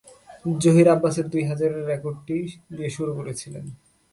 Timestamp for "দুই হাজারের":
1.29-1.83